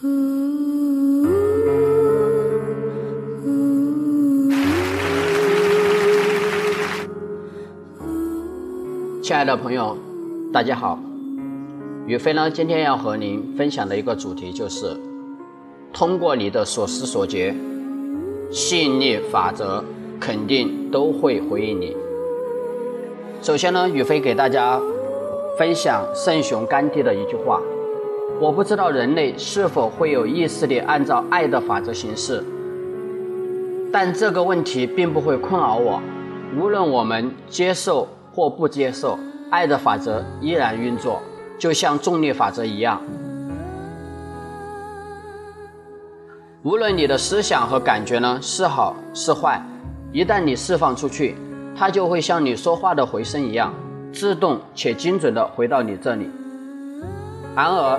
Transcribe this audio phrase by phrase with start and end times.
[0.00, 0.06] 亲
[9.32, 9.96] 爱的朋友，
[10.52, 11.00] 大家好。
[12.06, 14.96] 宇飞呢，今天要和您分享的一个主题就是：
[15.92, 17.52] 通过你的所思所觉，
[18.52, 19.82] 吸引力法则
[20.20, 21.96] 肯定都会回应你。
[23.42, 24.80] 首先呢，宇飞给大家
[25.58, 27.60] 分享圣雄甘地的一句话：
[28.40, 32.44] 我不知道人类是否会有意识地按照爱的法则行事，
[33.92, 36.00] 但这个问题并不会困扰我。
[36.56, 39.18] 无论我们接受或不接受，
[39.50, 41.20] 爱的法则依然运作。
[41.58, 43.02] 就像重力法则一样，
[46.62, 49.60] 无论你的思想和感觉呢是好是坏，
[50.12, 51.34] 一旦你释放出去，
[51.76, 53.74] 它就会像你说话的回声一样，
[54.12, 56.30] 自动且精准地回到你这里。
[57.56, 57.98] 然而，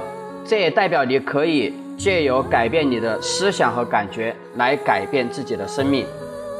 [0.49, 6.03] 这也代表你可以借由改变你的思想和感觉来改变自己的生命。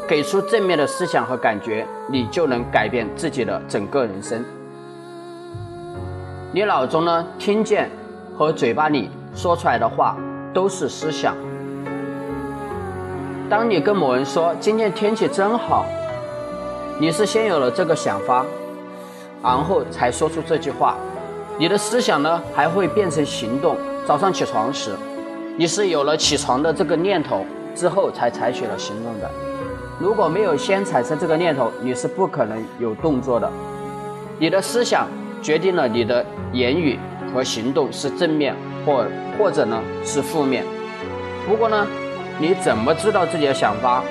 [0.08, 4.45] 给出正面的思想和感觉，你就能改变自己的整个人生。
[6.52, 7.89] 你脑中呢听见
[8.38, 10.16] 和嘴巴里说出来的话
[10.53, 11.36] 都是思想。
[13.49, 15.83] 当你跟某人说今天天气真好，
[16.99, 18.45] 你是先有了这个想法，
[19.42, 20.95] 然后才说出这句话。
[21.59, 23.75] 你的思想呢还会变成行动。
[24.07, 24.95] 早上起床时，
[25.57, 29.29] 你是有了起床的这个念头之后才采取了行动的。
[29.99, 33.52] 如果没有先产生这个念头，你是不可能有动作的。
[34.39, 35.07] 你的思想。
[35.41, 36.99] 决定了你的言语
[37.33, 38.53] 和行动是正面
[38.85, 39.05] 或
[39.37, 40.65] 或者呢是负面。
[41.47, 41.87] 不过呢，
[42.37, 44.03] 你怎么知道自己的想法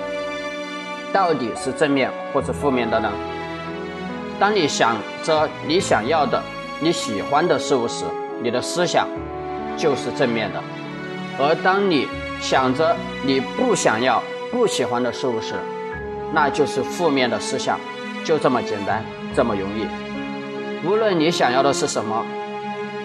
[1.12, 3.12] 到底是正面或是负面的呢？
[4.40, 6.42] 当你想着你想要的、
[6.80, 8.04] 你喜欢的事物时，
[8.42, 9.08] 你的思想
[9.76, 10.60] 就是正面的；
[11.38, 12.06] 而当你
[12.40, 15.54] 想着你不想要、不喜欢的事物时，
[16.32, 17.78] 那就是负面的思想。
[18.24, 19.02] 就这么简单，
[19.34, 19.86] 这么容易。
[20.86, 22.24] 无论你想要的是什么，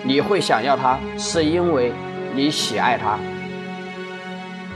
[0.04, 1.94] 你会想要它，是因为
[2.36, 3.18] 你喜爱它。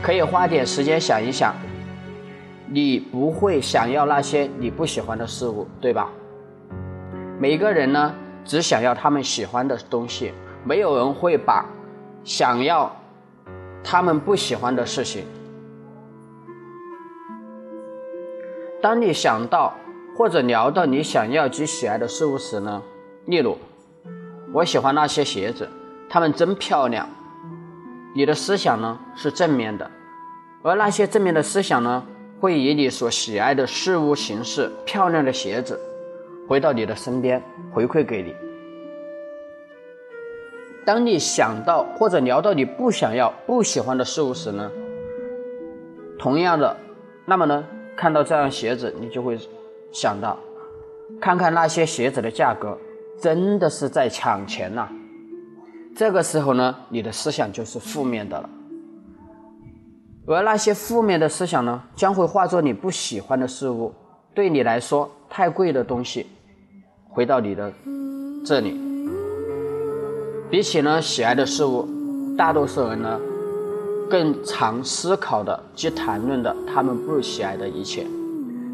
[0.01, 1.53] 可以花点时间想一想，
[2.67, 6.09] 你不会想要那些你不喜欢的事物，对吧？
[7.39, 8.13] 每个人呢，
[8.47, 11.63] 只想要他们喜欢的东西，没有人会把
[12.23, 12.91] 想要
[13.83, 15.23] 他们不喜欢的事情。
[18.81, 19.75] 当你想到。
[20.17, 22.81] 或者聊到你想要及喜爱的事物时呢？
[23.25, 23.55] 例如，
[24.51, 25.69] 我喜欢那些鞋子，
[26.09, 27.07] 它们真漂亮。
[28.15, 29.91] 你的思想呢是正面的，
[30.63, 32.03] 而那些正面的思想呢，
[32.39, 35.79] 会以你所喜爱的事物形式，漂亮的鞋子，
[36.47, 37.41] 回到你的身边，
[37.73, 38.33] 回馈给你。
[40.85, 44.71] 当你想到或者聊到你不想要、不喜欢的事物时呢？
[46.17, 46.75] 同样的，
[47.25, 47.63] 那么呢，
[47.95, 49.37] 看到这样鞋子，你就会。
[49.89, 50.37] 想到，
[51.19, 52.77] 看看那些鞋子的价格，
[53.21, 54.89] 真的是在抢钱呐！
[55.95, 58.49] 这个时候呢，你的思想就是负面的了。
[60.27, 63.93] 而那些负面的思想呢，将会化作你不喜欢的事物，
[64.35, 66.27] 对你来说太贵的东西，
[67.17, 67.73] 回到你的
[68.45, 68.79] 这里。
[70.51, 71.87] 比起呢喜爱的事物，
[72.37, 73.19] 大多数人呢，
[74.07, 78.05] 更常思考的及谈论的他们不喜爱的一切。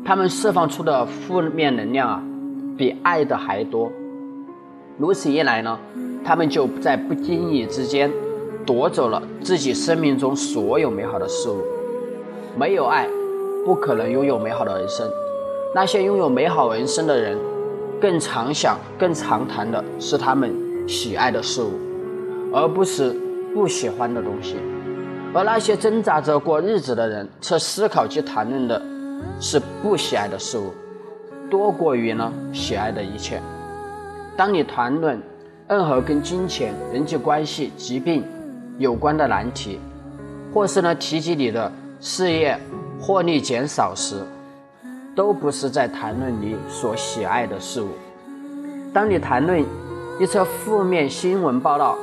[0.04, 2.22] 他们释放出的负面能量啊，
[2.78, 3.90] 比爱的还多。
[4.98, 5.80] 如此一来呢，
[6.26, 8.12] 他们就在不经意之间
[8.66, 11.62] 夺走了自己生命中所有美好的事物。
[12.58, 13.08] 没有爱，
[13.66, 15.10] 不可能拥有美好的人生。
[15.74, 17.38] 那些拥有美好人生的人，
[18.04, 20.54] 更常想、更常谈的是他们
[20.86, 21.72] 喜爱的事物，
[22.54, 23.18] 而不是
[23.54, 24.58] 不喜欢的东西。
[25.34, 28.82] 而那些挣扎着过日子的人，却思考及谈论的。
[29.40, 30.74] 是不喜爱的事物，
[31.50, 33.42] 多过于呢喜爱的一切。
[34.36, 35.18] 当你谈论
[35.70, 38.22] 任何跟金钱、人际关系、疾病
[38.78, 39.80] 有关的难题，
[40.54, 41.72] 或是呢提及你的
[42.02, 42.60] 事业
[43.00, 44.18] 获利减少时，
[45.16, 47.90] 都不是在谈论你所喜爱的事物。
[48.94, 49.64] 当你谈论
[50.20, 51.98] 一则负面新闻报道，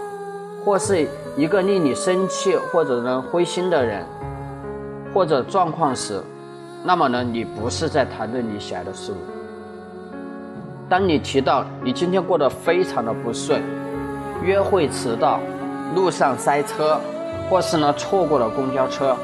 [0.64, 4.04] 或是一个令你生气或者呢灰心的人
[5.12, 6.22] 或者状况时，
[6.84, 9.16] 那么呢，你不是在谈论你喜爱的事物。
[10.88, 13.62] 当你提到你今天过得非常的不顺，
[14.42, 15.40] 约会迟到，
[15.94, 17.00] 路上塞车，
[17.48, 19.16] 或是呢错过了公交车，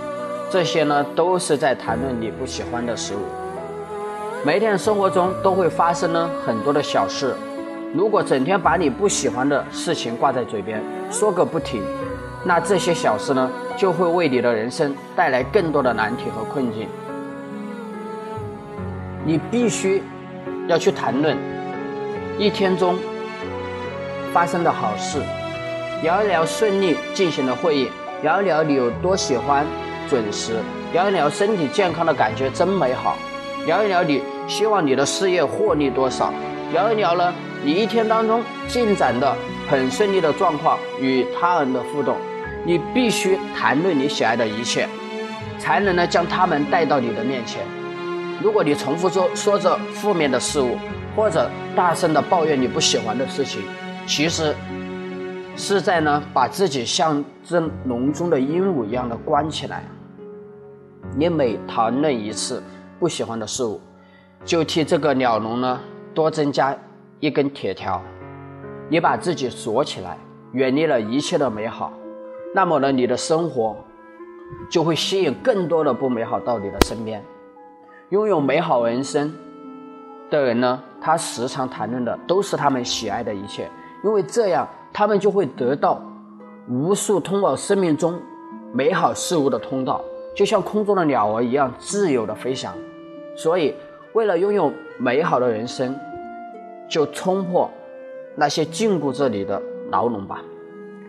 [0.50, 3.45] 这些呢都是在谈论你不喜欢的事物。
[4.46, 7.34] 每天生活中都会发生呢很多的小事，
[7.92, 11.82] 如果整天把你不喜欢的事情挂在嘴边，说个不停，
[12.44, 16.86] 那这些小事呢，就会为你的人生带来更多的难题和困境。
[19.24, 20.00] 你必须
[20.68, 21.36] 要去谈论
[22.38, 22.96] 一天中
[24.32, 25.18] 发生的好事，
[26.04, 27.90] 聊一聊顺利进行的会议，
[28.22, 29.66] 聊一聊你有多喜欢
[30.08, 30.60] 准时，
[30.92, 33.16] 聊一聊身体健康的感觉真美好，
[33.66, 36.32] 聊一聊你希望你的事业获利多少，
[36.72, 37.34] 聊一聊呢
[37.64, 39.34] 你一天当中进展的
[39.68, 42.16] 很顺利的状况与他人的互动。
[42.64, 44.88] 你必须谈论你喜爱的一切，
[45.58, 47.62] 才能呢将他们带到你的面前。
[48.42, 50.76] 如果你重复说说着负面的事物，
[51.14, 53.62] 或者大声的抱怨你不喜欢的事情，
[54.06, 54.54] 其实
[55.56, 59.82] 是在呢把自己像只笼中的鹦鹉一样的关起来。
[61.16, 62.62] 你每谈论一次
[62.98, 63.80] 不喜欢的事物，
[64.44, 65.80] 就替这个鸟笼呢
[66.14, 66.76] 多增加
[67.20, 68.00] 一根铁条。
[68.88, 70.16] 你把自己锁起来，
[70.52, 71.92] 远离了一切的美好。
[72.54, 73.76] 那么呢，你的生活
[74.70, 77.24] 就会吸引更多的不美好到你的身边。
[78.10, 79.34] 拥有美好人生
[80.30, 83.68] 的人呢，他时常谈论的都是他们喜爱的一切，
[84.04, 86.00] 因为这样他们就会得到
[86.68, 88.20] 无数通往生命中
[88.72, 90.00] 美好事物的通道，
[90.36, 92.72] 就像空中的鸟儿一样自由的飞翔。
[93.36, 93.74] 所以，
[94.16, 95.94] 为了拥有美好的人生，
[96.88, 97.70] 就冲破
[98.34, 99.60] 那些禁锢着你的
[99.90, 100.42] 牢笼吧，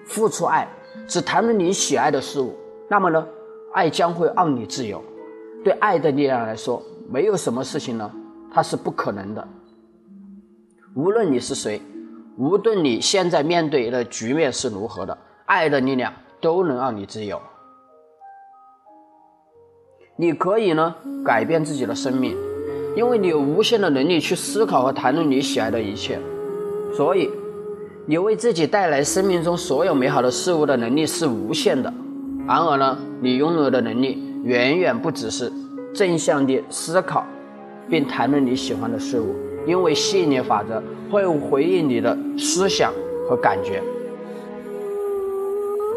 [0.06, 0.68] 付出爱。
[1.07, 2.54] 只谈论你喜爱的事物，
[2.89, 3.25] 那么呢，
[3.74, 5.01] 爱将会让你自由。
[5.63, 8.12] 对爱的力量来说，没有什么事情呢，
[8.54, 9.48] 它是不可能的。
[10.94, 11.81] 无论你是谁，
[12.38, 16.12] 无论你现在面对的局面是如何的，爱的力量
[16.42, 17.42] 都能让你自由。
[20.18, 20.94] 你可以呢
[21.24, 22.36] 改变自己的生命，
[22.95, 26.19] 因为你有无限的能力去思考和谈论你喜爱的一切，
[26.95, 27.29] 所以。
[28.09, 31.93] 你为自己带来生命中所有美好的事物的能力是无限的，
[32.47, 35.51] 然而呢，你拥有的能力远远不只是
[35.93, 37.25] 正向的思考，
[37.89, 39.35] 并谈论你喜欢的事物，
[39.65, 40.81] 因为吸引力法则
[41.11, 42.93] 会回应你的思想
[43.27, 43.83] 和感觉。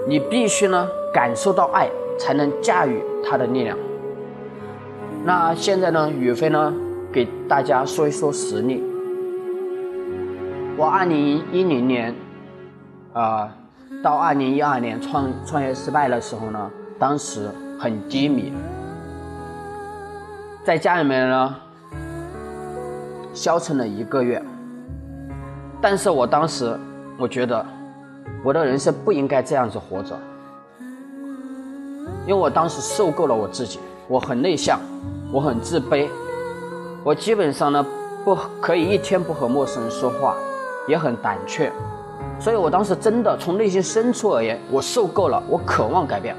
[0.08, 1.88] 你必须呢感受到爱，
[2.18, 3.78] 才能驾驭它的力量。
[5.22, 6.72] 那现在呢，宇飞呢
[7.12, 8.82] 给大家说一说实例。
[10.78, 12.14] 我二零一零年，
[13.12, 13.52] 啊，
[14.02, 18.50] 到二零一二年创创业失败的时候呢，当时很低迷，
[20.64, 21.54] 在家里面呢，
[23.34, 24.42] 消沉了一个月。
[25.82, 26.74] 但是我当时
[27.18, 27.64] 我觉得，
[28.42, 30.18] 我的人生不应该这样子活着，
[32.26, 33.80] 因为我当时受够了我自己，
[34.10, 34.80] 我很内向，
[35.32, 36.08] 我很自卑，
[37.04, 37.86] 我基本上呢
[38.24, 40.34] 不可以一天不和陌生人说话。
[40.88, 41.70] 也很胆怯，
[42.40, 46.34] 所以我当时真的从内心深处而言，我受够了，我渴望改变。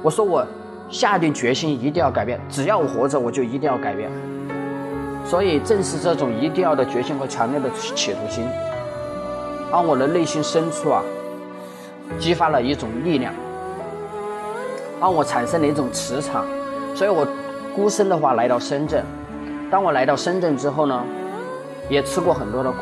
[0.00, 0.46] 我说我
[0.88, 4.08] 下定决心一定要改变，只要我活着，我就一定要改变。
[5.24, 8.44] 所以正是这种一定要的决心和强烈的企图心，
[9.72, 11.02] 让我的内心深处啊，
[12.16, 13.34] 激发了一种力量，
[15.00, 16.44] 让我产生了一种磁场。
[17.00, 17.26] 所以我
[17.74, 19.02] 孤身的话来到深圳，
[19.70, 21.02] 当我来到深圳之后呢，
[21.88, 22.76] 也吃过很多的苦。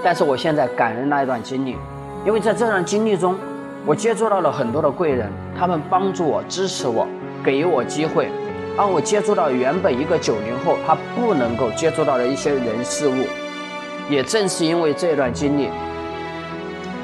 [0.00, 1.76] 但是我现在感恩那一段经历，
[2.24, 3.36] 因为在这段经历中，
[3.84, 5.28] 我接触到了很多的贵人，
[5.58, 7.04] 他们帮助我、支持我、
[7.42, 8.28] 给予我机会，
[8.76, 13.24] 让我接触到原本一个九零后他不能够接触到的一些人事物。
[14.08, 15.68] 也正是因为这段经历，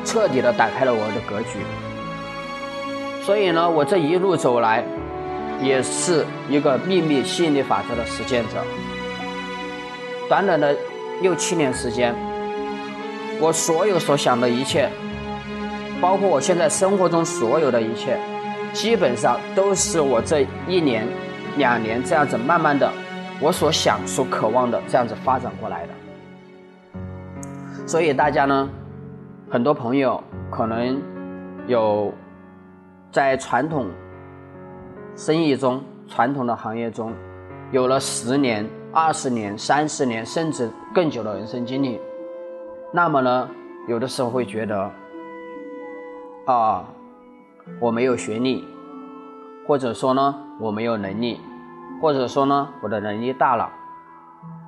[0.05, 1.59] 彻底的打开了我的格局。
[3.25, 4.85] 所以呢，我这一路走来，
[5.63, 8.63] 也是一个秘密吸引力法则的实践者。
[10.29, 10.77] 短短的
[11.23, 12.15] 六七年时间。
[13.39, 14.89] 我所有所想的一切，
[16.01, 18.19] 包括我现在生活中所有的一切，
[18.73, 21.07] 基本上都是我这一年、
[21.59, 22.91] 两年这样子慢慢的，
[23.39, 25.93] 我所想、所渴望的这样子发展过来的。
[27.87, 28.67] 所以大家呢，
[29.51, 30.99] 很多朋友可能
[31.67, 32.11] 有
[33.13, 33.87] 在传统
[35.17, 37.11] 生意中、传统的行业中，
[37.73, 41.99] 有了十年、二十年、三十年甚至更久的人生经历。
[42.93, 43.49] 那么呢，
[43.89, 44.91] 有的时候会觉得，
[46.45, 46.85] 啊，
[47.81, 48.63] 我没有学历，
[49.67, 51.41] 或者说呢，我没有能力，
[52.03, 53.73] 或者说呢，我的能力大了，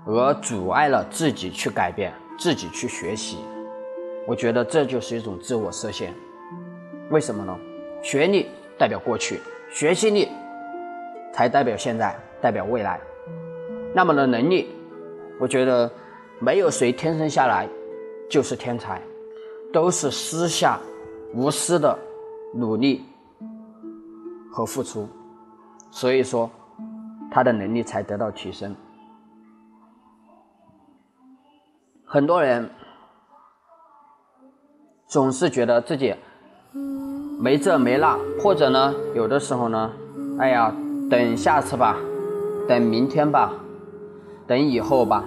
[0.06, 3.36] 而阻碍了自己去改变、自己去学习。
[4.26, 6.14] 我觉得这就是一种自我设限。
[7.10, 7.54] 为什么呢？
[8.02, 8.46] 学历
[8.78, 10.28] 代表过去，学习力
[11.32, 13.00] 才代表现在，代表未来。
[13.94, 14.68] 那么的，能力，
[15.40, 15.90] 我觉得
[16.38, 17.68] 没有谁天生下来。
[18.30, 19.00] 就是天才，
[19.72, 20.78] 都是私下
[21.32, 21.98] 无私的
[22.52, 23.02] 努力
[24.52, 25.08] 和付出，
[25.90, 26.50] 所以说
[27.30, 28.76] 他的能力才得到提升。
[32.04, 32.70] 很多人
[35.06, 36.14] 总是觉得自己
[37.40, 39.92] 没这没那，或者呢，有的时候呢，
[40.38, 40.74] 哎呀，
[41.08, 41.96] 等下次吧，
[42.66, 43.52] 等明天吧，
[44.44, 45.24] 等以后吧。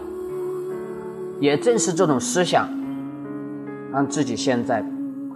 [1.39, 2.68] 也正是这种思想，
[3.94, 4.86] 让自己现在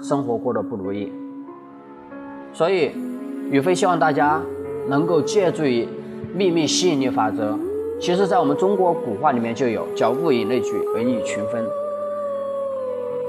[0.02, 1.10] 生活过得不如意。
[2.52, 2.92] 所以，
[3.50, 4.42] 宇飞希望大家
[4.90, 5.88] 能够借助于
[6.34, 7.58] 秘密吸引力法则。
[8.02, 11.66] 其实，在我们中国古话里面就有“叫物以类聚，人以群分”。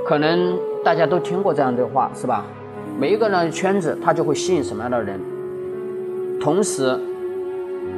[0.05, 2.45] 可能大家都听过这样的话，是吧？
[2.99, 5.21] 每一个人的圈子，他就会吸引什么样的人。
[6.41, 6.99] 同时，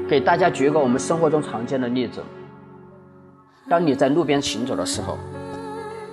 [0.09, 2.21] 给大家举一个我们生活中常见的例子：
[3.69, 5.17] 当你在路边行走的时候，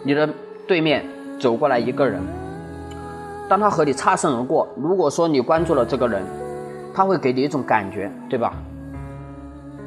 [0.03, 0.29] 你的
[0.67, 1.03] 对面
[1.39, 2.21] 走过来一个人，
[3.49, 6.21] 当他和你擦身而过，如果说你关注了这个人，
[6.93, 8.53] 他会给你一种感觉，对吧？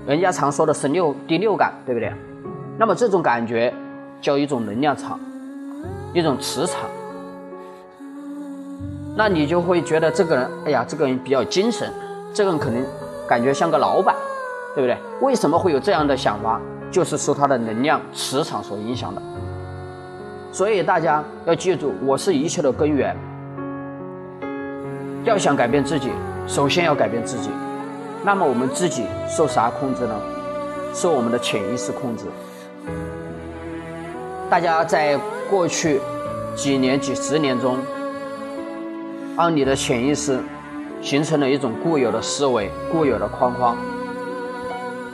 [0.09, 2.12] 人家常说的是六第六感，对不对？
[2.76, 3.73] 那么这种感觉
[4.21, 5.21] 叫一种能量场，
[6.12, 6.90] 一种磁场。
[9.19, 11.93] 那你就会觉得这个人，哎呀，这个人比较精神，
[12.33, 12.81] 这个人可能
[13.27, 14.15] 感觉像个老板，
[14.77, 14.97] 对不对？
[15.21, 16.61] 为什么会有这样的想法？
[16.89, 19.21] 就是受他的能量磁场所影响的。
[20.53, 23.17] 所以大家要记住，我是一切的根源。
[25.25, 26.13] 要想改变自己，
[26.47, 27.51] 首先要改变自己。
[28.23, 30.15] 那么我们自己受啥控制呢？
[30.95, 32.27] 受我们的潜意识控制。
[34.49, 35.19] 大家在
[35.51, 36.01] 过去
[36.55, 37.77] 几年、几十年中，
[39.38, 40.40] 让你的潜意识
[41.00, 43.76] 形成了一种固有的思维、固有的框框。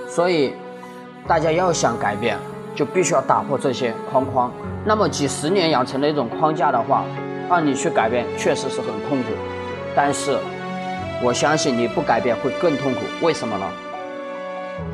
[0.08, 0.54] 所以，
[1.28, 2.38] 大家要想改变，
[2.74, 4.50] 就必须要打破这些框框。
[4.86, 7.04] 那么几十年养成的一种框架的话，
[7.50, 9.28] 让你去改变，确实是很痛苦。
[9.94, 10.38] 但是。
[11.22, 13.64] 我相信你不改变会更痛苦，为什么呢？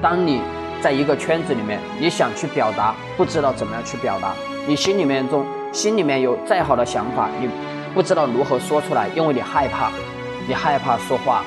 [0.00, 0.42] 当你
[0.80, 4.34] 在一个圈子里面，你想去表达，不知道怎么样去表达，
[4.68, 7.48] 你心里面中心里面有再好的想法，你
[7.92, 9.90] 不知道如何说出来，因为你害怕，
[10.46, 11.42] 你害怕说话，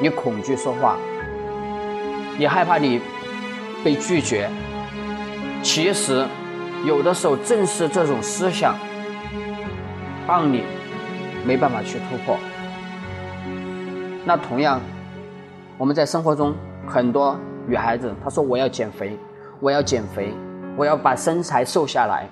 [0.00, 0.96] 你恐惧说话，
[2.38, 3.00] 你害怕你
[3.82, 4.48] 被拒绝。
[5.62, 6.24] 其实，
[6.84, 8.76] 有的时候正是这种思想，
[10.28, 10.64] 让你
[11.44, 12.38] 没办法去突破。
[14.24, 14.80] 那同样，
[15.76, 16.54] 我们在生活中
[16.86, 19.18] 很多女孩子，她说我要减肥，
[19.58, 20.32] 我要减肥，
[20.76, 22.28] 我要把身材瘦下来。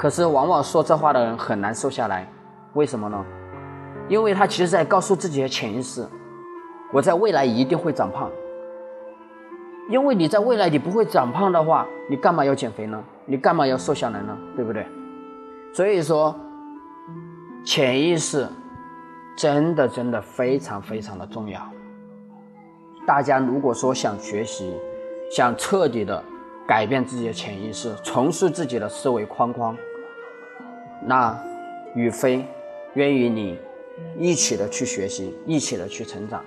[0.00, 2.26] 可是往往说这话的人很难瘦下来，
[2.72, 3.22] 为什么呢？
[4.08, 6.08] 因为他其实在告诉自己的潜意识，
[6.90, 8.30] 我在未来一定会长胖。
[9.90, 12.98] 因为你在未来你不会长胖的话，你干嘛要减肥呢？
[13.26, 14.34] 你干嘛要瘦下来呢？
[14.56, 14.86] 对不对？
[15.74, 16.34] 所以说，
[17.62, 18.48] 潜意识。
[19.36, 21.60] 真的真的非常非常的重要。
[23.06, 24.74] 大家如果说想学习，
[25.30, 26.24] 想彻底的
[26.66, 29.76] 改变自己的潜意识，重塑自己的思维框框，
[31.04, 31.38] 那
[31.94, 32.44] 宇飞
[32.94, 33.58] 愿与你
[34.18, 36.44] 一起的去学习，一起的去成长。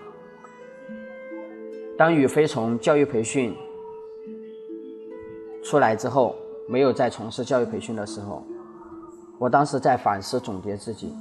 [1.98, 3.56] 当宇飞从教育培训
[5.64, 6.36] 出来之后，
[6.68, 8.44] 没有再从事教育培训的时候，
[9.38, 11.14] 我当时在反思总结自己。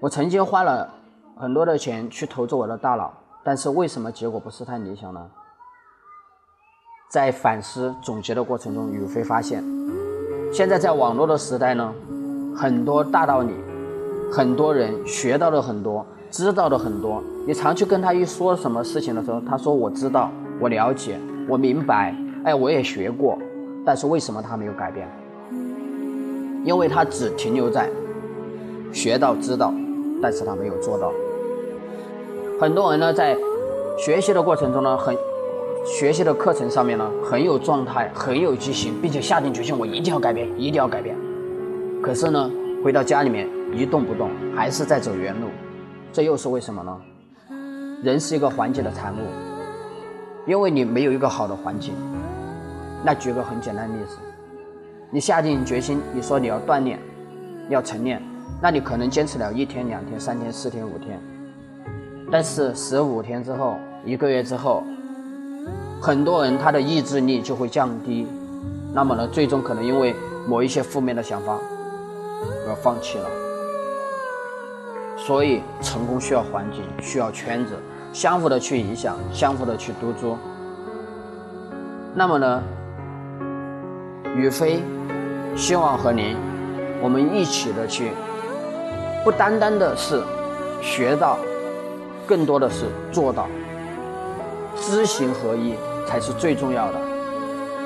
[0.00, 0.92] 我曾经花了
[1.36, 3.12] 很多的钱去投资我的大脑，
[3.44, 5.30] 但是为什么结果不是太理想呢？
[7.08, 9.62] 在反思总结的过程中，宇飞发现，
[10.52, 11.94] 现在在网络的时代呢，
[12.54, 13.52] 很多大道理，
[14.30, 17.22] 很多人学到了很多，知道的很多。
[17.46, 20.30] 你常去跟他一说什么事情的时候，他说我知道，
[20.60, 21.18] 我了解，
[21.48, 23.38] 我明白，哎，我也学过，
[23.84, 25.08] 但是为什么他没有改变？
[26.64, 27.88] 因为他只停留在
[28.92, 29.72] 学到知道。
[30.24, 31.12] 但是他没有做到。
[32.60, 33.36] 很多人呢，在
[33.98, 35.12] 学习的过程中呢，很
[35.84, 41.16] 学习的课程上面呢，很有状态，很有激情，并且下定决心，我一定要改变，一定要改变。
[42.02, 42.50] 可是呢，
[42.82, 45.46] 回到家里面一动不动，还是在走原路。
[46.12, 47.00] 这又是为什么呢？
[48.02, 49.18] 人是一个环境的产物，
[50.44, 51.94] 因为你没有一个好的环境。
[53.04, 54.16] 那举个很简单的例子，
[55.10, 56.98] 你下定决心，你说你要锻炼，
[57.68, 58.20] 要晨练。
[58.60, 61.20] 那你可能坚持了一天、两天、三天、四天、五天，
[62.32, 64.82] 但是十五天之后、一个月之后，
[66.00, 68.26] 很多人他的意志力就会降低，
[68.92, 70.14] 那么呢，最终可能因为
[70.48, 71.56] 某一些负面的想法
[72.68, 73.28] 而放弃了。
[75.16, 77.78] 所以，成功需要环境，需要圈子，
[78.12, 80.36] 相互的去影响，相互的去督促。
[82.14, 82.62] 那么呢，
[84.36, 84.82] 宇飞
[85.56, 86.36] 希望和您，
[87.00, 88.10] 我们一起的去。
[89.24, 90.20] 不单单的是
[90.82, 91.38] 学到，
[92.26, 93.46] 更多的是做到，
[94.76, 96.98] 知行合一才是最重要的。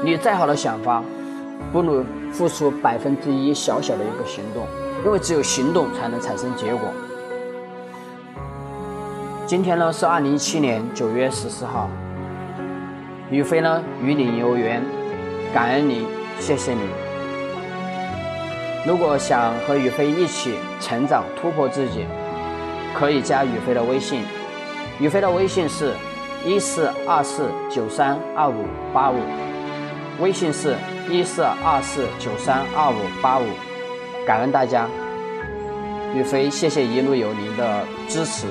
[0.03, 1.03] 你再好的想法，
[1.73, 4.67] 不如付出百分之一小小的一个行动，
[5.05, 6.89] 因为只有行动才能产生结果。
[9.47, 11.89] 今天呢是二零一七年九月十四号，
[13.31, 14.83] 宇飞呢与你有缘，
[15.55, 16.07] 感恩你，
[16.41, 16.81] 谢谢你。
[18.87, 22.07] 如果想和宇飞一起成长突破自己，
[22.95, 24.23] 可以加宇飞的微信，
[25.01, 25.93] 宇飞的微信是
[26.45, 29.17] 一四二四九三二五八五，
[30.21, 30.77] 微信是
[31.09, 33.45] 一四二四九三二五八五，
[34.27, 34.89] 感恩大家，
[36.15, 38.49] 宇飞谢谢一路有您的支持。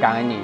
[0.00, 0.38] 感恩您。